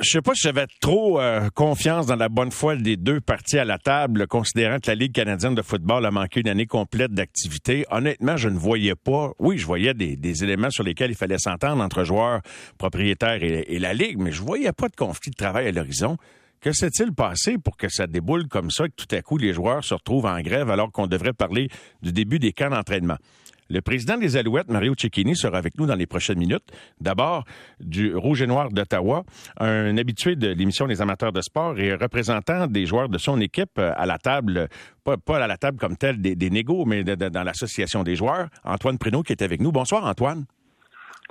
je 0.00 0.10
sais 0.10 0.22
pas 0.22 0.34
si 0.34 0.42
j'avais 0.42 0.66
trop 0.80 1.20
euh, 1.20 1.48
confiance 1.50 2.06
dans 2.06 2.16
la 2.16 2.28
bonne 2.28 2.52
foi 2.52 2.76
des 2.76 2.96
deux 2.96 3.20
parties 3.20 3.58
à 3.58 3.64
la 3.64 3.78
table, 3.78 4.26
considérant 4.26 4.78
que 4.78 4.88
la 4.88 4.94
Ligue 4.94 5.12
canadienne 5.12 5.54
de 5.54 5.62
football 5.62 6.06
a 6.06 6.10
manqué 6.10 6.40
une 6.40 6.48
année 6.48 6.66
complète 6.66 7.12
d'activité. 7.12 7.84
Honnêtement, 7.90 8.36
je 8.36 8.48
ne 8.48 8.58
voyais 8.58 8.94
pas. 8.94 9.32
Oui, 9.38 9.58
je 9.58 9.66
voyais 9.66 9.94
des, 9.94 10.44
éléments 10.44 10.70
sur 10.70 10.84
lesquels 10.84 11.10
il 11.10 11.16
fallait 11.16 11.38
s'entendre 11.38 11.82
entre 11.82 12.04
joueurs, 12.04 12.40
propriétaires 12.78 13.42
et, 13.42 13.78
la 13.78 13.92
Ligue, 13.92 14.18
mais 14.18 14.30
je 14.30 14.42
voyais 14.42 14.72
pas 14.72 14.88
de 14.88 14.96
conflit 14.96 15.30
de 15.30 15.36
travail 15.36 15.68
à 15.68 15.72
l'horizon. 15.72 16.16
Que 16.60 16.72
s'est-il 16.72 17.12
passé 17.12 17.56
pour 17.58 17.76
que 17.76 17.88
ça 17.88 18.06
déboule 18.06 18.48
comme 18.48 18.70
ça, 18.70 18.88
que 18.88 18.94
tout 18.96 19.14
à 19.14 19.22
coup 19.22 19.38
les 19.38 19.52
joueurs 19.52 19.84
se 19.84 19.94
retrouvent 19.94 20.26
en 20.26 20.40
grève 20.40 20.70
alors 20.70 20.90
qu'on 20.90 21.06
devrait 21.06 21.32
parler 21.32 21.68
du 22.02 22.12
début 22.12 22.38
des 22.38 22.52
camps 22.52 22.70
d'entraînement? 22.70 23.16
Le 23.70 23.82
président 23.82 24.16
des 24.16 24.36
Alouettes, 24.36 24.70
Mario 24.70 24.94
Cecchini, 24.96 25.36
sera 25.36 25.58
avec 25.58 25.76
nous 25.78 25.84
dans 25.84 25.94
les 25.94 26.06
prochaines 26.06 26.38
minutes. 26.38 26.64
D'abord, 27.00 27.44
du 27.80 28.14
Rouge 28.14 28.40
et 28.40 28.46
Noir 28.46 28.70
d'Ottawa, 28.70 29.24
un 29.58 29.96
habitué 29.98 30.36
de 30.36 30.48
l'émission 30.48 30.86
Les 30.86 31.02
amateurs 31.02 31.32
de 31.32 31.42
sport 31.42 31.78
et 31.78 31.94
représentant 31.94 32.66
des 32.66 32.86
joueurs 32.86 33.10
de 33.10 33.18
son 33.18 33.40
équipe 33.40 33.78
à 33.78 34.06
la 34.06 34.16
table, 34.16 34.68
pas, 35.04 35.16
à 35.28 35.46
la 35.46 35.58
table 35.58 35.78
comme 35.78 35.96
telle 35.96 36.20
des, 36.20 36.34
des 36.34 36.48
négos, 36.48 36.86
mais 36.86 37.04
dans 37.04 37.42
l'association 37.42 38.04
des 38.04 38.16
joueurs, 38.16 38.48
Antoine 38.64 38.96
Prénaud 38.96 39.22
qui 39.22 39.32
est 39.32 39.42
avec 39.42 39.60
nous. 39.60 39.70
Bonsoir, 39.70 40.06
Antoine. 40.06 40.46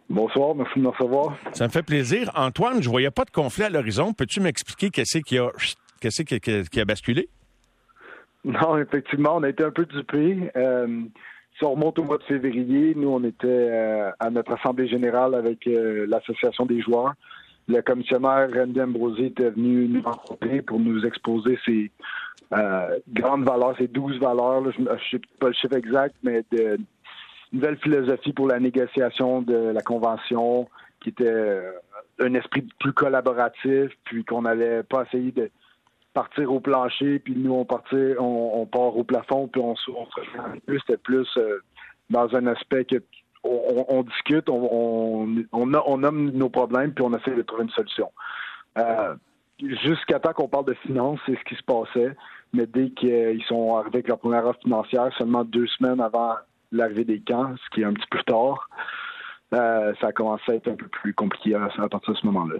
Bonsoir, 0.10 0.56
merci 0.56 0.80
de 0.80 0.84
me 0.84 0.90
recevoir. 0.90 1.38
Ça 1.52 1.66
me 1.66 1.72
fait 1.72 1.84
plaisir. 1.84 2.32
Antoine, 2.36 2.82
je 2.82 2.90
voyais 2.90 3.12
pas 3.12 3.26
de 3.26 3.32
conflit 3.32 3.64
à 3.64 3.70
l'horizon. 3.70 4.14
Peux-tu 4.14 4.40
m'expliquer 4.40 4.90
qu'est-ce 4.90 5.18
qui 5.18 5.38
a, 5.38 5.50
qu'est-ce 6.00 6.22
qui, 6.22 6.80
a 6.80 6.86
basculé? 6.86 7.30
Non, 8.46 8.78
effectivement, 8.78 9.36
on 9.36 9.44
a 9.44 9.50
été 9.50 9.64
un 9.64 9.72
peu 9.72 9.86
dupés. 9.86 10.50
Euh, 10.56 11.04
si 11.58 11.66
on 11.66 11.72
remonte 11.72 11.98
au 11.98 12.04
mois 12.04 12.18
de 12.18 12.24
février, 12.24 12.94
nous, 12.96 13.10
on 13.10 13.24
était 13.24 13.48
euh, 13.48 14.12
à 14.20 14.30
notre 14.30 14.54
assemblée 14.54 14.88
générale 14.88 15.34
avec 15.34 15.66
euh, 15.66 16.06
l'association 16.08 16.66
des 16.66 16.82
joueurs. 16.82 17.14
Le 17.68 17.82
commissionnaire 17.82 18.50
Randy 18.54 18.80
Ambrosi 18.80 19.26
était 19.26 19.50
venu 19.50 19.88
nous 19.88 20.02
rencontrer 20.04 20.62
pour 20.62 20.80
nous 20.80 21.04
exposer 21.06 21.58
ses 21.66 21.92
euh, 22.54 23.00
grandes 23.10 23.44
valeurs, 23.44 23.76
ses 23.78 23.88
douze 23.88 24.20
valeurs. 24.20 24.72
je 24.72 24.82
ne 24.82 24.88
sais 25.12 25.20
pas 25.40 25.48
le 25.48 25.54
chiffre 25.54 25.76
exact, 25.76 26.16
mais 26.24 26.44
de 26.52 26.78
nouvelle 27.52 27.78
philosophie 27.78 28.34
pour 28.34 28.48
la 28.48 28.60
négociation 28.60 29.42
de 29.42 29.56
la 29.56 29.82
convention, 29.82 30.70
qui 31.02 31.10
était 31.10 31.62
un 32.20 32.34
esprit 32.36 32.68
plus 32.80 32.94
collaboratif, 32.94 33.92
puis 34.06 34.24
qu'on 34.24 34.44
n'allait 34.44 34.84
pas 34.84 35.04
essayer 35.04 35.32
de 35.32 35.50
partir 36.18 36.52
au 36.52 36.60
plancher, 36.60 37.20
puis 37.20 37.36
nous, 37.38 37.54
on, 37.54 37.68
on, 38.20 38.66
part 38.66 38.98
au 38.98 39.04
plafond, 39.04 39.48
puis 39.48 39.62
on, 39.62 39.76
se 39.76 39.92
rejoint. 39.92 40.56
C'était 40.68 40.98
plus 40.98 41.28
euh, 41.38 41.60
dans 42.10 42.36
un 42.36 42.48
aspect 42.48 42.86
que 42.86 43.04
on, 43.44 44.02
discute, 44.02 44.50
on, 44.50 45.28
on, 45.52 45.98
nomme 45.98 46.32
nos 46.32 46.50
problèmes, 46.50 46.92
puis 46.92 47.06
on 47.06 47.14
essaie 47.14 47.36
de 47.36 47.44
trouver 47.44 47.66
une 47.66 47.70
solution. 47.70 48.12
Euh, 48.80 49.14
jusqu'à 49.62 50.20
temps 50.20 50.34
qu'on 50.34 50.48
parle 50.48 50.66
de 50.66 50.74
finances, 50.74 51.20
c'est 51.28 51.38
ce 51.38 51.44
qui 51.44 51.56
se 51.56 51.64
passait. 51.64 52.16
Mais 52.52 52.66
dès 52.66 52.90
qu'ils 52.90 53.44
sont 53.48 53.76
arrivés 53.76 53.98
avec 53.98 54.08
leur 54.08 54.18
première 54.18 54.48
offre 54.48 54.60
financière, 54.62 55.14
seulement 55.20 55.44
deux 55.44 55.68
semaines 55.68 56.02
avant 56.02 56.34
l'arrivée 56.72 57.06
des 57.06 57.20
camps, 57.20 57.54
ce 57.64 57.70
qui 57.70 57.82
est 57.82 57.86
un 57.86 57.94
petit 57.94 58.08
peu 58.10 58.24
tard, 58.24 58.68
euh, 59.54 59.94
ça 60.02 60.08
a 60.08 60.12
commencé 60.12 60.44
à 60.52 60.56
être 60.56 60.68
un 60.68 60.76
peu 60.76 60.88
plus 60.88 61.14
compliqué 61.14 61.56
à, 61.56 61.70
partir 61.88 62.14
de 62.14 62.18
ce 62.20 62.26
moment-là. 62.26 62.56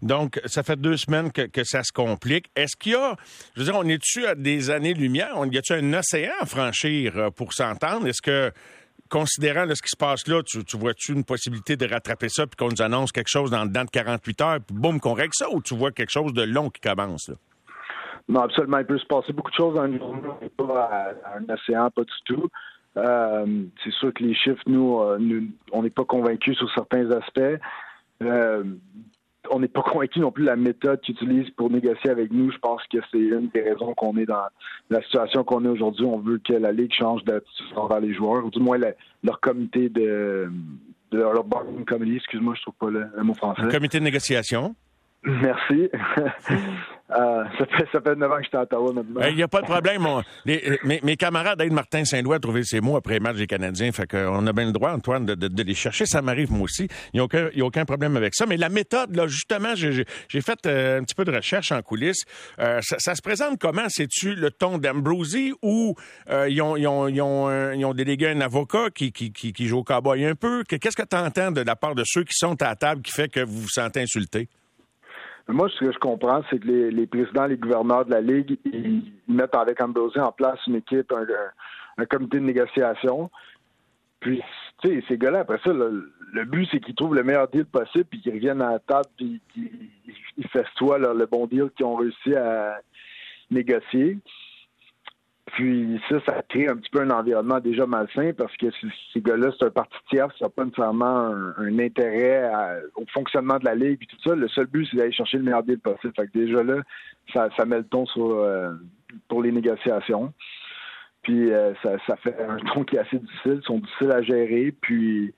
Donc, 0.00 0.40
ça 0.46 0.62
fait 0.62 0.80
deux 0.80 0.96
semaines 0.96 1.30
que, 1.32 1.64
ça 1.64 1.82
se 1.82 1.92
complique. 1.92 2.50
Est-ce 2.56 2.76
qu'il 2.76 2.92
y 2.92 2.94
a, 2.94 3.14
je 3.54 3.60
veux 3.60 3.66
dire, 3.66 3.76
on 3.76 3.84
est-tu 3.84 4.24
à 4.24 4.34
des 4.34 4.70
années-lumière? 4.70 5.34
Y 5.50 5.58
a-tu 5.58 5.74
un 5.74 5.92
océan 5.92 6.32
à 6.40 6.46
franchir 6.46 7.18
euh, 7.18 7.30
pour 7.30 7.52
s'entendre? 7.52 8.06
Est-ce 8.06 8.22
que, 8.22 8.50
considérant 9.10 9.66
ce 9.68 9.82
qui 9.82 9.90
se 9.90 9.96
passe 9.98 10.26
là, 10.28 10.40
tu, 10.42 10.76
vois-tu 10.78 11.12
une 11.12 11.24
possibilité 11.24 11.76
de 11.76 11.86
rattraper 11.86 12.30
ça 12.30 12.46
puis 12.46 12.56
qu'on 12.56 12.70
nous 12.70 12.82
annonce 12.82 13.12
quelque 13.12 13.28
chose 13.28 13.50
dans, 13.50 13.66
dans 13.66 13.84
de 13.84 13.90
48 13.90 14.40
heures 14.40 14.58
puis 14.66 14.74
boum, 14.74 14.98
qu'on 14.98 15.14
règle 15.14 15.34
ça 15.34 15.50
ou 15.50 15.60
tu 15.60 15.76
vois 15.76 15.90
quelque 15.90 16.12
chose 16.12 16.32
de 16.32 16.42
long 16.42 16.70
qui 16.70 16.80
commence? 16.80 17.30
Non, 18.28 18.42
absolument. 18.42 18.78
Il 18.78 18.86
peut 18.86 18.98
se 18.98 19.06
passer 19.06 19.32
beaucoup 19.32 19.50
de 19.50 19.56
choses 19.56 19.74
dans 19.74 19.86
une 19.86 19.98
journée, 19.98 20.48
pas 20.56 21.12
un 21.36 21.52
océan, 21.52 21.90
pas 21.90 22.04
du 22.04 22.12
tout. 22.24 22.48
Euh, 22.96 23.64
c'est 23.84 23.92
sûr 23.92 24.12
que 24.12 24.22
les 24.22 24.34
chiffres, 24.34 24.62
euh, 24.68 25.18
nous, 25.18 25.48
on 25.72 25.82
n'est 25.82 25.90
pas 25.90 26.04
convaincus 26.04 26.56
sur 26.56 26.70
certains 26.72 27.10
aspects. 27.12 27.60
Euh, 28.22 28.64
on 29.50 29.60
n'est 29.60 29.68
pas 29.68 29.82
convaincus 29.90 30.20
non 30.20 30.32
plus 30.32 30.44
de 30.44 30.48
la 30.48 30.56
méthode 30.56 31.00
qu'ils 31.00 31.14
utilisent 31.14 31.50
pour 31.50 31.70
négocier 31.70 32.10
avec 32.10 32.32
nous. 32.32 32.50
Je 32.50 32.58
pense 32.58 32.82
que 32.92 32.98
c'est 33.10 33.18
une 33.18 33.48
des 33.48 33.62
raisons 33.62 33.94
qu'on 33.94 34.16
est 34.16 34.26
dans 34.26 34.44
la 34.90 35.02
situation 35.02 35.44
qu'on 35.44 35.64
est 35.64 35.68
aujourd'hui. 35.68 36.04
On 36.04 36.18
veut 36.18 36.38
que 36.38 36.52
la 36.52 36.72
Ligue 36.72 36.92
change 36.92 37.24
d'attitude 37.24 37.76
envers 37.76 38.00
les 38.00 38.12
joueurs, 38.12 38.44
ou 38.44 38.50
du 38.50 38.60
moins 38.60 38.78
leur 39.22 39.40
comité 39.40 39.88
de, 39.88 40.50
de 41.12 41.18
leur 41.18 41.44
bargaining 41.44 41.84
committee, 41.84 42.16
excuse-moi, 42.16 42.54
je 42.56 42.62
trouve 42.62 42.74
pas 42.74 42.90
le, 42.90 43.06
le 43.16 43.22
mot 43.22 43.34
français. 43.34 43.62
comité 43.70 43.98
de 43.98 44.04
négociation. 44.04 44.74
Merci. 45.22 45.90
Euh, 47.12 47.44
ça, 47.58 47.66
fait, 47.66 47.88
ça 47.92 48.00
fait 48.00 48.14
9 48.14 48.30
ans 48.30 48.36
que 48.36 48.44
j'étais 48.44 48.56
à 48.56 48.62
Ottawa 48.62 48.92
maintenant. 48.92 49.20
Il 49.28 49.36
n'y 49.36 49.42
a 49.42 49.48
pas 49.48 49.60
de 49.62 49.66
problème. 49.66 50.06
mes, 50.84 51.16
camarades 51.16 51.58
d'Aide 51.58 51.72
Martin 51.72 52.04
Saint-Louis 52.04 52.36
ont 52.36 52.40
trouvé 52.40 52.62
ces 52.62 52.80
mots 52.80 52.96
après 52.96 53.14
le 53.14 53.20
match 53.20 53.36
des 53.36 53.46
Canadiens. 53.46 53.90
Fait 53.92 54.06
qu'on 54.06 54.46
a 54.46 54.52
bien 54.52 54.66
le 54.66 54.72
droit, 54.72 54.92
Antoine, 54.92 55.26
de, 55.26 55.62
les 55.62 55.74
chercher. 55.74 56.06
Ça 56.06 56.22
m'arrive 56.22 56.52
moi 56.52 56.62
aussi. 56.62 56.88
Il 57.12 57.20
n'y 57.20 57.20
a, 57.20 57.64
aucun, 57.64 57.84
problème 57.84 58.16
avec 58.16 58.34
ça. 58.34 58.46
Mais 58.46 58.56
la 58.56 58.68
méthode, 58.68 59.14
là, 59.16 59.26
justement, 59.26 59.74
j'ai 59.74 60.04
fait 60.40 60.66
euh, 60.66 61.00
un 61.00 61.04
petit 61.04 61.14
peu 61.14 61.24
de 61.24 61.32
recherche 61.32 61.72
en 61.72 61.82
coulisses. 61.82 62.24
Euh, 62.60 62.80
ça, 62.82 63.14
se 63.14 63.22
présente 63.22 63.58
comment? 63.58 63.88
C'est-tu 63.88 64.34
le 64.34 64.50
ton 64.50 64.78
d'Ambrosie 64.78 65.52
ou 65.62 65.94
ils, 66.28 66.62
ont, 66.62 67.94
délégué 67.94 68.28
un 68.28 68.40
avocat 68.40 68.90
qui, 68.94 69.66
joue 69.66 69.78
au 69.78 69.84
cowboy 69.84 70.24
un 70.24 70.34
peu? 70.34 70.62
Qu'est-ce 70.64 70.96
que 70.96 71.02
tu 71.02 71.16
entends 71.16 71.50
de 71.50 71.62
la 71.62 71.76
part 71.76 71.94
de 71.94 72.04
ceux 72.06 72.22
qui 72.22 72.34
sont 72.34 72.60
à 72.62 72.68
la 72.68 72.76
table 72.76 73.02
qui 73.02 73.12
fait 73.12 73.28
que 73.28 73.40
vous 73.40 73.62
vous 73.62 73.68
sentez 73.68 74.00
insulté? 74.00 74.48
Moi, 75.52 75.68
ce 75.68 75.80
que 75.80 75.92
je 75.92 75.98
comprends, 75.98 76.42
c'est 76.50 76.58
que 76.58 76.66
les, 76.66 77.06
présidents, 77.06 77.46
les 77.46 77.56
gouverneurs 77.56 78.04
de 78.04 78.10
la 78.10 78.20
Ligue, 78.20 78.58
ils 78.64 79.12
mettent 79.28 79.54
avec 79.54 79.80
Ambrosi 79.80 80.18
en 80.18 80.32
place 80.32 80.58
une 80.66 80.76
équipe, 80.76 81.12
un, 81.12 82.04
comité 82.06 82.38
de 82.38 82.44
négociation. 82.44 83.30
Puis, 84.20 84.42
tu 84.82 84.88
sais, 84.88 85.04
ces 85.08 85.18
gars-là, 85.18 85.40
après 85.40 85.58
ça, 85.64 85.72
le, 85.72 86.44
but, 86.44 86.68
c'est 86.70 86.80
qu'ils 86.80 86.94
trouvent 86.94 87.14
le 87.14 87.22
meilleur 87.22 87.48
deal 87.48 87.64
possible, 87.64 88.04
puis 88.04 88.20
qu'ils 88.20 88.34
reviennent 88.34 88.62
à 88.62 88.72
la 88.72 88.78
table, 88.78 89.08
puis 89.16 89.40
qu'ils 89.52 90.48
festoient 90.48 90.98
le 90.98 91.26
bon 91.26 91.46
deal 91.46 91.70
qu'ils 91.76 91.86
ont 91.86 91.96
réussi 91.96 92.34
à 92.34 92.80
négocier. 93.50 94.18
Puis 95.60 96.00
ça, 96.08 96.16
ça 96.24 96.42
crée 96.48 96.70
un 96.70 96.76
petit 96.76 96.88
peu 96.88 97.02
un 97.02 97.10
environnement 97.10 97.60
déjà 97.60 97.84
malsain 97.84 98.32
parce 98.32 98.56
que 98.56 98.68
ces 99.12 99.20
gars-là, 99.20 99.50
c'est 99.58 99.66
un 99.66 99.70
parti 99.70 99.94
tiers, 100.08 100.28
ça 100.38 100.46
n'a 100.46 100.48
pas 100.48 100.64
nécessairement 100.64 101.34
un, 101.58 101.78
intérêt 101.78 102.50
au 102.96 103.04
fonctionnement 103.12 103.58
de 103.58 103.66
la 103.66 103.74
Ligue 103.74 104.02
et 104.02 104.06
tout 104.06 104.16
ça. 104.26 104.34
Le 104.34 104.48
seul 104.48 104.64
but, 104.64 104.88
c'est 104.90 104.96
d'aller 104.96 105.12
chercher 105.12 105.36
le 105.36 105.42
meilleur 105.42 105.62
deal 105.62 105.78
possible. 105.78 106.14
Fait 106.16 106.28
que 106.28 106.38
déjà 106.38 106.62
là, 106.62 106.80
ça, 107.34 107.50
met 107.66 107.76
le 107.76 107.84
ton 107.84 108.06
euh, 108.16 108.72
pour 109.28 109.42
les 109.42 109.52
négociations. 109.52 110.32
Puis 111.24 111.52
euh, 111.52 111.74
ça, 111.82 112.16
fait 112.16 112.36
un 112.40 112.56
ton 112.74 112.82
qui 112.82 112.96
est 112.96 113.00
assez 113.00 113.18
difficile, 113.18 113.60
ils 113.60 113.66
sont 113.66 113.80
difficiles 113.80 114.12
à 114.12 114.22
gérer, 114.22 114.74
puis 114.80 115.34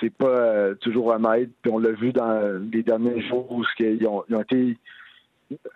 c'est 0.00 0.14
pas 0.14 0.28
euh, 0.28 0.74
toujours 0.76 1.08
honnête. 1.08 1.50
Puis 1.60 1.70
on 1.70 1.78
l'a 1.78 1.92
vu 1.92 2.14
dans 2.14 2.58
les 2.72 2.82
derniers 2.82 3.20
jours 3.20 3.52
où 3.52 3.62
ils 3.80 4.06
ont 4.06 4.40
été 4.40 4.78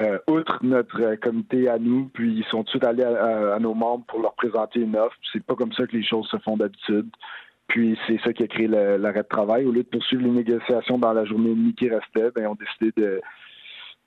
euh, 0.00 0.18
outre 0.26 0.58
notre 0.62 1.14
comité 1.16 1.68
à 1.68 1.78
nous, 1.78 2.10
puis 2.12 2.34
ils 2.38 2.44
sont 2.50 2.64
tous 2.64 2.84
allés 2.84 3.04
à, 3.04 3.58
nos 3.58 3.74
membres 3.74 4.04
pour 4.06 4.20
leur 4.20 4.34
présenter 4.34 4.80
une 4.80 4.96
offre. 4.96 5.16
C'est 5.32 5.44
pas 5.44 5.54
comme 5.54 5.72
ça 5.72 5.86
que 5.86 5.96
les 5.96 6.04
choses 6.04 6.28
se 6.28 6.36
font 6.38 6.56
d'habitude. 6.56 7.08
Puis 7.68 7.98
c'est 8.06 8.20
ça 8.22 8.32
qui 8.32 8.42
a 8.42 8.48
créé 8.48 8.66
l'arrêt 8.66 9.22
de 9.22 9.28
travail. 9.28 9.64
Au 9.64 9.72
lieu 9.72 9.82
de 9.82 9.88
poursuivre 9.88 10.24
les 10.24 10.30
négociations 10.30 10.98
dans 10.98 11.12
la 11.12 11.24
journée 11.24 11.50
et 11.50 11.54
demie 11.54 11.74
qui 11.74 11.88
restait, 11.88 12.30
ben, 12.34 12.48
on 12.48 12.54
décidé 12.54 12.92
de 13.00 13.20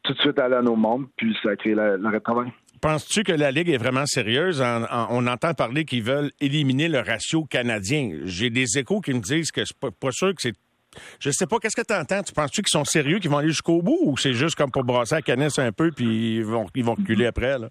tout 0.04 0.14
de 0.14 0.20
suite 0.20 0.38
aller 0.38 0.56
à 0.56 0.62
nos 0.62 0.76
membres, 0.76 1.08
puis 1.18 1.36
ça 1.42 1.50
a 1.50 1.56
créé 1.56 1.74
l'arrêt 1.74 1.98
de 1.98 2.24
travail. 2.24 2.52
Penses-tu 2.82 3.24
que 3.24 3.32
la 3.32 3.50
Ligue 3.50 3.70
est 3.70 3.78
vraiment 3.78 4.06
sérieuse? 4.06 4.62
on 5.10 5.26
entend 5.26 5.56
parler 5.56 5.86
qu'ils 5.86 6.04
veulent 6.04 6.30
éliminer 6.40 6.88
le 6.88 7.00
ratio 7.00 7.44
canadien. 7.46 8.20
J'ai 8.26 8.52
des 8.52 8.78
échos 8.78 9.02
qui 9.02 9.14
me 9.14 9.22
disent 9.22 9.52
que 9.52 9.66
c'est 9.66 9.76
pas 9.80 10.12
sûr 10.12 10.36
que 10.36 10.42
c'est 10.42 10.54
je 11.20 11.32
sais 11.32 11.48
pas, 11.48 11.58
qu'est-ce 11.60 11.76
que 11.76 11.86
tu 11.86 11.94
entends? 11.94 12.22
Tu 12.24 12.34
penses-tu 12.34 12.62
qu'ils 12.62 12.70
sont 12.70 12.86
sérieux, 12.86 13.20
qu'ils 13.20 13.32
vont 13.32 13.38
aller 13.38 13.50
jusqu'au 13.50 13.82
bout 13.82 14.00
ou 14.04 14.18
c'est 14.18 14.34
juste 14.34 14.56
comme 14.56 14.72
pour 14.72 14.84
brasser 14.84 15.16
la 15.16 15.22
canisse 15.22 15.60
un 15.60 15.72
peu 15.72 15.92
puis 15.92 16.38
ils 16.38 16.46
vont, 16.46 16.66
ils 16.76 16.84
vont 16.84 16.96
reculer 16.96 17.26
après? 17.26 17.58
Là? 17.58 17.70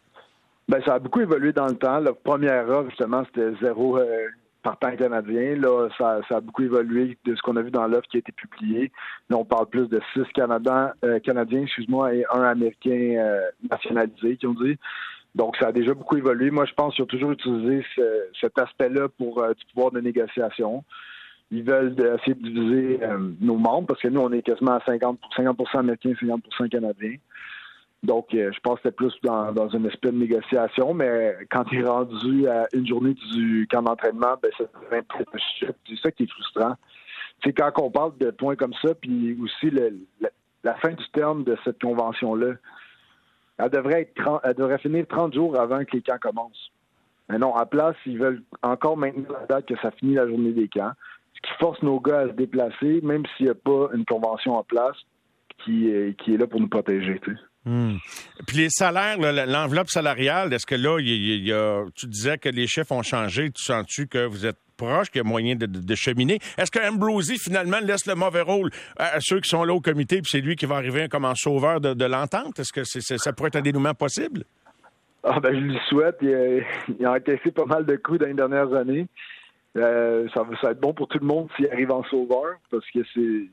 Ben, 0.68 0.80
ça 0.86 0.94
a 0.94 0.98
beaucoup 0.98 1.20
évolué 1.20 1.52
dans 1.52 1.66
le 1.66 1.76
temps. 1.76 1.98
La 1.98 2.14
première 2.14 2.68
offre, 2.70 2.88
justement, 2.88 3.22
c'était 3.26 3.52
zéro 3.60 3.98
euh, 3.98 4.28
partant 4.62 4.96
canadien. 4.96 5.56
Là, 5.56 5.88
ça, 5.98 6.20
a 6.30 6.40
beaucoup 6.40 6.62
évolué 6.62 7.18
de 7.26 7.34
ce 7.34 7.42
qu'on 7.42 7.56
a 7.56 7.62
vu 7.62 7.70
dans 7.70 7.86
l'offre 7.86 8.08
qui 8.08 8.16
a 8.16 8.20
été 8.20 8.32
publiée. 8.32 8.90
Là, 9.28 9.36
on 9.36 9.44
parle 9.44 9.66
plus 9.66 9.88
de 9.88 10.00
six 10.14 10.24
Canadiens, 10.32 10.92
euh, 11.04 11.18
Canadiens 11.18 11.62
excuse-moi, 11.62 12.14
et 12.14 12.24
un 12.32 12.42
Américain 12.42 13.16
euh, 13.18 13.42
nationalisé, 13.70 14.38
qui 14.38 14.46
ont 14.46 14.54
dit. 14.54 14.78
Donc, 15.34 15.56
ça 15.58 15.68
a 15.68 15.72
déjà 15.72 15.92
beaucoup 15.92 16.16
évolué. 16.16 16.50
Moi, 16.50 16.64
je 16.64 16.72
pense 16.72 16.94
qu'ils 16.94 17.04
ont 17.04 17.08
toujours 17.08 17.32
utilisé 17.32 17.84
cet 18.40 18.56
aspect-là 18.56 19.08
pour 19.18 19.44
du 19.48 19.64
pouvoir 19.72 19.90
de 19.90 20.00
négociation 20.00 20.84
ils 21.54 21.62
veulent 21.62 21.94
essayer 22.18 22.34
de 22.34 22.42
diviser 22.42 22.98
euh, 23.02 23.30
nos 23.40 23.56
membres 23.56 23.86
parce 23.86 24.00
que 24.00 24.08
nous, 24.08 24.20
on 24.20 24.32
est 24.32 24.42
quasiment 24.42 24.72
à 24.72 24.80
50, 24.84 25.18
50 25.36 25.60
américains, 25.74 26.12
50% 26.12 26.68
canadiens. 26.68 27.16
Donc, 28.02 28.34
euh, 28.34 28.50
je 28.52 28.60
pense 28.60 28.74
que 28.76 28.82
c'était 28.84 28.96
plus 28.96 29.14
dans, 29.22 29.52
dans 29.52 29.68
une 29.68 29.86
espèce 29.86 30.12
de 30.12 30.18
négociation, 30.18 30.92
mais 30.92 31.36
quand 31.50 31.64
il 31.72 31.80
est 31.80 31.88
rendu 31.88 32.48
à 32.48 32.66
une 32.74 32.86
journée 32.86 33.14
du 33.32 33.66
camp 33.70 33.82
d'entraînement, 33.82 34.34
ben, 34.42 34.50
c'est 34.58 35.96
ça 36.02 36.10
qui 36.10 36.24
est 36.24 36.30
frustrant. 36.30 36.74
C'est 37.42 37.52
quand 37.52 37.72
on 37.80 37.90
parle 37.90 38.16
de 38.18 38.30
points 38.30 38.56
comme 38.56 38.74
ça, 38.82 38.94
puis 38.94 39.38
aussi 39.40 39.70
la 39.70 40.74
fin 40.74 40.90
du 40.90 41.08
terme 41.12 41.44
de 41.44 41.56
cette 41.64 41.80
convention-là. 41.80 42.54
Elle 43.56 43.70
devrait, 43.70 44.02
être 44.02 44.40
elle 44.42 44.54
devrait 44.54 44.78
finir 44.78 45.06
30 45.08 45.32
jours 45.32 45.58
avant 45.58 45.84
que 45.84 45.92
les 45.92 46.02
camps 46.02 46.18
commencent. 46.20 46.72
Mais 47.28 47.38
non, 47.38 47.54
à 47.54 47.64
place, 47.66 47.96
ils 48.04 48.18
veulent 48.18 48.42
encore 48.62 48.96
maintenir 48.96 49.30
la 49.32 49.46
date 49.46 49.66
que 49.66 49.76
ça 49.80 49.90
finit 49.92 50.14
la 50.14 50.26
journée 50.26 50.52
des 50.52 50.68
camps, 50.68 50.92
ce 51.34 51.40
qui 51.40 51.58
force 51.58 51.82
nos 51.82 52.00
gars 52.00 52.20
à 52.20 52.28
se 52.28 52.32
déplacer, 52.32 53.00
même 53.02 53.24
s'il 53.36 53.46
n'y 53.46 53.52
a 53.52 53.54
pas 53.54 53.88
une 53.94 54.04
convention 54.04 54.56
en 54.56 54.62
place 54.62 54.96
qui, 55.64 55.88
est, 55.88 56.18
qui 56.18 56.34
est 56.34 56.36
là 56.36 56.46
pour 56.46 56.60
nous 56.60 56.68
protéger. 56.68 57.20
Tu, 57.22 57.36
hmm. 57.64 57.96
Puis 58.46 58.58
les 58.58 58.70
salaires, 58.70 59.18
l'enveloppe 59.18 59.88
salariale, 59.88 60.52
est-ce 60.52 60.66
que 60.66 60.74
là, 60.74 60.98
il 61.00 61.44
y, 61.44 61.52
a, 61.52 61.84
tu 61.94 62.06
disais 62.06 62.38
que 62.38 62.48
les 62.48 62.66
chefs 62.66 62.90
ont 62.90 63.02
changé, 63.02 63.50
tu 63.50 63.62
sens-tu 63.62 64.06
que 64.06 64.26
vous 64.26 64.46
êtes 64.46 64.58
proche, 64.76 65.10
qu'il 65.10 65.20
y 65.22 65.24
a 65.24 65.28
moyen 65.28 65.54
de, 65.56 65.94
cheminer? 65.94 66.38
Est-ce 66.58 66.70
que 66.70 66.80
Ambrosie, 66.86 67.38
finalement, 67.38 67.78
laisse 67.80 68.06
le 68.06 68.14
mauvais 68.14 68.42
rôle 68.42 68.70
à, 68.98 69.20
ceux 69.20 69.40
qui 69.40 69.48
sont 69.48 69.64
là 69.64 69.72
au 69.72 69.80
comité, 69.80 70.16
puis 70.16 70.30
c'est 70.30 70.40
lui 70.40 70.56
qui 70.56 70.66
va 70.66 70.76
arriver 70.76 71.08
comme 71.08 71.24
un 71.24 71.34
sauveur 71.34 71.80
de, 71.80 72.04
l'entente? 72.04 72.58
Est-ce 72.58 72.72
que 72.72 72.84
ça 72.84 73.32
pourrait 73.32 73.48
être 73.48 73.56
un 73.56 73.62
dénouement 73.62 73.94
possible? 73.94 74.44
Ah 75.26 75.40
ben 75.40 75.54
je 75.54 75.60
lui 75.60 75.78
souhaite. 75.88 76.18
Il 76.20 77.06
a, 77.06 77.12
encaissé 77.12 77.50
pas 77.50 77.64
mal 77.64 77.86
de 77.86 77.96
coups 77.96 78.20
dans 78.20 78.26
les 78.26 78.34
dernières 78.34 78.72
années. 78.74 79.06
Euh, 79.76 80.28
ça, 80.32 80.44
va, 80.44 80.70
être 80.70 80.80
bon 80.80 80.94
pour 80.94 81.08
tout 81.08 81.18
le 81.18 81.26
monde 81.26 81.48
s'il 81.56 81.68
arrive 81.68 81.90
en 81.90 82.04
sauveur, 82.04 82.58
parce 82.70 82.88
que 82.90 83.00
c'est 83.12 83.48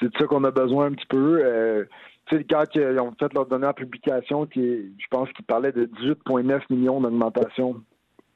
c'est 0.00 0.06
de 0.06 0.18
ça 0.18 0.26
qu'on 0.26 0.44
a 0.44 0.50
besoin 0.50 0.86
un 0.86 0.92
petit 0.92 1.06
peu. 1.06 1.40
Euh, 1.44 1.84
tu 2.26 2.36
sais, 2.36 2.44
quand 2.44 2.64
ils 2.74 3.00
ont 3.00 3.14
fait 3.18 3.32
leur 3.34 3.46
dernière 3.46 3.74
publication, 3.74 4.46
qui 4.46 4.94
je 4.98 5.06
pense 5.10 5.30
qu'ils 5.32 5.44
parlaient 5.44 5.72
de 5.72 5.86
18,9 5.86 6.62
millions 6.70 7.00
d'augmentation 7.00 7.82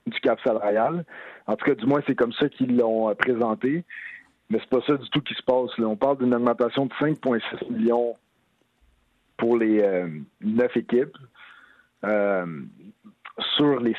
du 0.07 0.21
cap 0.21 0.41
salarial. 0.45 1.05
En 1.47 1.57
tout 1.57 1.65
cas, 1.65 1.75
du 1.75 1.87
moins, 1.87 2.01
c'est 2.07 2.15
comme 2.15 2.33
ça 2.33 2.49
qu'ils 2.49 2.77
l'ont 2.77 3.09
euh, 3.09 3.15
présenté. 3.15 3.85
Mais 4.51 4.59
c'est 4.59 4.69
pas 4.69 4.85
ça 4.87 4.97
du 4.97 5.09
tout 5.11 5.23
qui 5.23 5.35
se 5.35 5.43
passe. 5.43 5.71
On 5.79 5.97
parle 5.97 6.19
d'une 6.19 6.35
augmentation 6.35 6.87
de 6.87 6.93
5,6 6.95 7.73
millions 7.73 8.17
pour 9.39 9.57
les 9.57 9.81
euh, 9.81 10.09
neuf 10.43 10.77
équipes 10.77 11.17
sur 13.57 13.81
les 13.81 13.95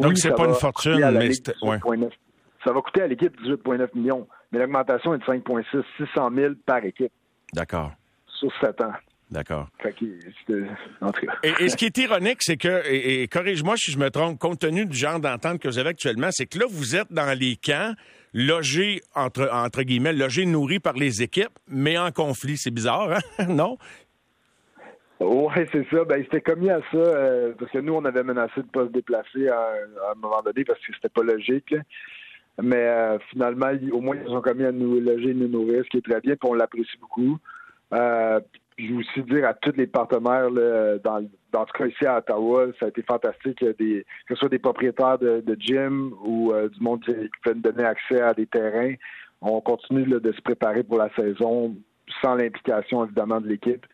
Donc, 0.00 0.18
c'est 0.18 0.34
pas 0.34 0.46
une 0.46 0.54
fortune, 0.54 0.98
mais 1.12 1.32
Ça 1.32 2.72
va 2.72 2.80
coûter 2.80 3.02
à 3.02 3.06
l'équipe 3.06 3.34
18,9 3.42 3.88
millions, 3.94 4.26
mais 4.52 4.58
l'augmentation 4.58 5.14
est 5.14 5.18
de 5.18 5.24
5,6, 5.24 5.82
600 5.96 6.30
000 6.34 6.54
par 6.64 6.84
équipe. 6.84 7.12
D'accord. 7.52 7.92
Sur 8.26 8.50
7 8.60 8.80
ans. 8.82 8.92
D'accord. 9.30 9.68
Et, 11.42 11.68
ce 11.68 11.76
qui 11.76 11.86
est 11.86 11.98
ironique, 11.98 12.38
c'est 12.40 12.56
que, 12.56 12.82
et, 12.88 13.26
corrige-moi 13.26 13.76
si 13.76 13.90
je 13.90 13.98
me 13.98 14.08
trompe, 14.08 14.38
compte 14.38 14.60
tenu 14.60 14.86
du 14.86 14.96
genre 14.96 15.18
d'entente 15.18 15.58
que 15.58 15.66
vous 15.66 15.78
avez 15.78 15.90
actuellement, 15.90 16.28
c'est 16.30 16.46
que 16.46 16.60
là, 16.60 16.66
vous 16.68 16.94
êtes 16.94 17.12
dans 17.12 17.36
les 17.36 17.56
camps, 17.56 17.94
logés, 18.32 19.00
entre, 19.16 19.50
entre 19.52 19.82
guillemets, 19.82 20.12
logés, 20.12 20.46
nourris 20.46 20.78
par 20.78 20.92
les 20.92 21.22
équipes, 21.22 21.58
mais 21.66 21.98
en 21.98 22.12
conflit. 22.12 22.56
C'est 22.56 22.70
bizarre, 22.70 23.18
hein? 23.38 23.46
non? 23.48 23.78
Oui, 25.20 25.54
c'est 25.72 25.86
ça. 25.90 26.04
Ben, 26.04 26.18
il 26.18 26.24
s'était 26.24 26.42
commis 26.42 26.70
à 26.70 26.80
ça 26.92 26.98
euh, 26.98 27.52
parce 27.58 27.70
que 27.70 27.78
nous, 27.78 27.94
on 27.94 28.04
avait 28.04 28.22
menacé 28.22 28.60
de 28.60 28.66
pas 28.66 28.84
se 28.84 28.90
déplacer 28.90 29.48
à, 29.48 29.72
un 30.12 30.14
moment 30.20 30.42
donné 30.42 30.64
parce 30.64 30.78
que 30.80 30.92
c'était 30.94 31.08
pas 31.08 31.22
logique. 31.22 31.74
Mais 32.62 32.76
euh, 32.76 33.18
finalement, 33.30 33.70
au 33.92 34.00
moins, 34.00 34.16
ils 34.16 34.30
ont 34.30 34.40
commis 34.40 34.64
à 34.64 34.72
nous 34.72 35.00
loger 35.00 35.30
et 35.30 35.34
nous 35.34 35.48
nourrir, 35.48 35.84
ce 35.84 35.88
qui 35.90 35.98
est 35.98 36.10
très 36.10 36.20
bien, 36.20 36.36
puis 36.36 36.50
on 36.50 36.54
l'apprécie 36.54 36.98
beaucoup. 37.00 37.38
Euh, 37.92 38.40
je 38.78 38.92
veux 38.92 38.98
aussi 38.98 39.22
dire 39.22 39.46
à 39.46 39.54
tous 39.54 39.72
les 39.76 39.86
partenaires, 39.86 40.50
dans, 40.50 41.26
dans 41.52 41.64
tout 41.64 41.78
cas 41.78 41.86
ici 41.86 42.04
à 42.04 42.18
Ottawa, 42.18 42.66
ça 42.78 42.86
a 42.86 42.88
été 42.88 43.02
fantastique. 43.02 43.64
Des, 43.78 44.04
que 44.26 44.34
ce 44.34 44.36
soit 44.36 44.48
des 44.48 44.58
propriétaires 44.58 45.18
de, 45.18 45.40
de 45.40 45.56
gym 45.58 46.12
ou 46.22 46.52
euh, 46.52 46.68
du 46.68 46.80
monde 46.80 47.02
qui, 47.02 47.12
peut 47.42 47.54
nous 47.54 47.62
donner 47.62 47.84
accès 47.84 48.20
à 48.20 48.34
des 48.34 48.46
terrains. 48.46 48.94
On 49.40 49.60
continue 49.60 50.04
de 50.04 50.32
se 50.32 50.40
préparer 50.42 50.82
pour 50.82 50.98
la 50.98 51.08
saison 51.14 51.74
sans 52.22 52.34
l'implication 52.34 53.04
évidemment 53.04 53.40
de 53.40 53.48
l'équipe. 53.48 53.86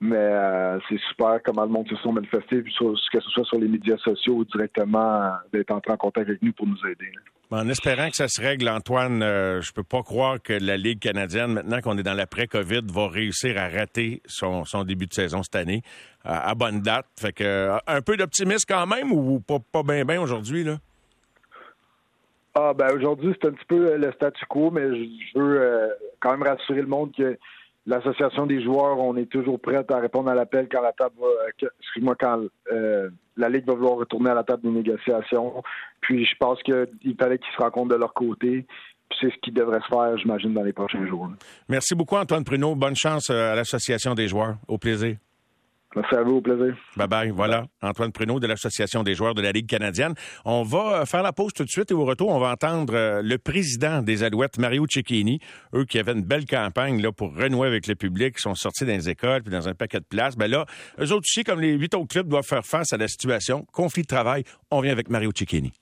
Mais 0.00 0.16
euh, 0.16 0.78
c'est 0.88 0.98
super 1.08 1.40
comment 1.44 1.64
le 1.64 1.70
monde 1.70 1.88
se 1.88 1.96
sont 1.96 2.12
manifestés, 2.12 2.62
que 2.62 2.70
ce 2.70 3.30
soit 3.30 3.44
sur 3.44 3.58
les 3.58 3.66
médias 3.66 3.96
sociaux 3.98 4.34
ou 4.34 4.44
directement 4.44 5.22
euh, 5.22 5.30
d'être 5.52 5.72
entré 5.72 5.92
en 5.92 5.96
contact 5.96 6.28
avec 6.28 6.40
nous 6.40 6.52
pour 6.52 6.68
nous 6.68 6.78
aider. 6.86 7.10
En 7.50 7.68
espérant 7.68 8.08
que 8.08 8.14
ça 8.14 8.28
se 8.28 8.40
règle, 8.40 8.68
Antoine, 8.68 9.22
euh, 9.22 9.60
je 9.60 9.72
peux 9.72 9.82
pas 9.82 10.02
croire 10.02 10.40
que 10.40 10.52
la 10.52 10.76
Ligue 10.76 11.00
canadienne, 11.00 11.52
maintenant 11.54 11.80
qu'on 11.80 11.98
est 11.98 12.04
dans 12.04 12.14
l'après-COVID, 12.14 12.82
va 12.92 13.08
réussir 13.08 13.58
à 13.58 13.68
rater 13.68 14.22
son, 14.26 14.62
début 14.84 15.06
de 15.06 15.14
saison 15.14 15.42
cette 15.42 15.56
année 15.56 15.82
à, 16.22 16.54
bonne 16.54 16.80
date. 16.80 17.06
Fait 17.18 17.32
que 17.32 17.70
un 17.86 18.00
peu 18.00 18.16
d'optimisme 18.16 18.66
quand 18.68 18.86
même 18.86 19.10
ou 19.10 19.40
pas, 19.40 19.58
pas 19.72 19.82
bien 19.82 20.04
bien 20.04 20.20
aujourd'hui, 20.20 20.62
là? 20.62 20.76
Ah 22.54 22.72
ben 22.74 22.92
aujourd'hui, 22.94 23.34
c'est 23.40 23.48
un 23.48 23.52
petit 23.52 23.66
peu 23.66 23.96
le 23.96 24.12
statu 24.12 24.44
quo, 24.46 24.70
mais 24.70 24.82
je 24.88 25.38
veux 25.38 25.90
quand 26.20 26.32
même 26.32 26.42
rassurer 26.42 26.82
le 26.82 26.88
monde 26.88 27.12
que 27.16 27.38
l'association 27.88 28.46
des 28.46 28.62
joueurs, 28.62 28.98
on 28.98 29.16
est 29.16 29.26
toujours 29.26 29.58
prêt 29.58 29.82
à 29.88 29.98
répondre 29.98 30.28
à 30.30 30.34
l'appel 30.34 30.68
quand 30.70 30.82
la 30.82 30.92
table 30.92 31.14
va, 31.18 31.26
excuse-moi, 31.80 32.14
quand 32.20 32.42
euh, 32.70 33.08
la 33.36 33.48
Ligue 33.48 33.66
va 33.66 33.74
vouloir 33.74 33.96
retourner 33.96 34.30
à 34.30 34.34
la 34.34 34.44
table 34.44 34.62
des 34.62 34.70
négociations. 34.70 35.62
Puis 36.00 36.26
je 36.26 36.36
pense 36.38 36.62
qu'il 36.62 37.16
fallait 37.18 37.38
qu'ils 37.38 37.52
se 37.56 37.62
rencontrent 37.62 37.88
de 37.88 37.98
leur 37.98 38.12
côté. 38.12 38.66
Puis 39.08 39.18
c'est 39.20 39.30
ce 39.30 39.38
qui 39.42 39.50
devrait 39.50 39.80
se 39.80 39.86
faire, 39.86 40.18
j'imagine, 40.18 40.52
dans 40.52 40.62
les 40.62 40.74
prochains 40.74 41.06
jours. 41.06 41.30
Merci 41.68 41.94
beaucoup, 41.94 42.16
Antoine 42.16 42.44
Pruneau. 42.44 42.74
Bonne 42.74 42.96
chance 42.96 43.30
euh, 43.30 43.52
à 43.52 43.56
l'Association 43.56 44.14
des 44.14 44.28
joueurs. 44.28 44.56
Au 44.68 44.76
plaisir. 44.76 45.16
Merci 45.96 46.14
à 46.16 46.22
vous, 46.22 46.36
au 46.36 46.40
plaisir. 46.42 46.76
Bye 46.96 47.08
bye. 47.08 47.30
Voilà, 47.30 47.66
Antoine 47.80 48.12
Pruneau 48.12 48.40
de 48.40 48.46
l'Association 48.46 49.02
des 49.02 49.14
joueurs 49.14 49.34
de 49.34 49.40
la 49.40 49.52
Ligue 49.52 49.66
canadienne. 49.66 50.14
On 50.44 50.62
va 50.62 51.00
euh, 51.00 51.06
faire 51.06 51.22
la 51.22 51.32
pause 51.32 51.52
tout 51.54 51.64
de 51.64 51.70
suite 51.70 51.90
et 51.90 51.94
au 51.94 52.04
retour, 52.04 52.28
on 52.28 52.38
va 52.38 52.50
entendre 52.50 52.94
euh, 52.94 53.22
le 53.22 53.38
président 53.38 54.02
des 54.02 54.22
Alouettes, 54.22 54.58
Mario 54.58 54.86
Cecchini, 54.86 55.40
eux 55.74 55.86
qui 55.86 55.98
avaient 55.98 56.12
une 56.12 56.24
belle 56.24 56.44
campagne 56.44 57.00
là, 57.00 57.10
pour 57.10 57.34
renouer 57.34 57.66
avec 57.66 57.86
le 57.86 57.94
public, 57.94 58.36
qui 58.36 58.42
sont 58.42 58.54
sortis 58.54 58.84
dans 58.84 58.92
les 58.92 59.08
écoles 59.08 59.42
puis 59.42 59.50
dans 59.50 59.66
un 59.66 59.74
paquet 59.74 60.00
de 60.00 60.04
places. 60.04 60.36
Ben 60.36 60.50
là, 60.50 60.66
eux 61.00 61.12
aussi, 61.12 61.42
comme 61.42 61.60
les 61.60 61.72
huit 61.72 61.94
autres 61.94 62.08
clubs, 62.08 62.28
doivent 62.28 62.46
faire 62.46 62.66
face 62.66 62.92
à 62.92 62.98
la 62.98 63.08
situation. 63.08 63.64
Conflit 63.72 64.02
de 64.02 64.08
travail. 64.08 64.44
On 64.70 64.80
vient 64.80 64.92
avec 64.92 65.08
Mario 65.08 65.30
Cecchini. 65.34 65.72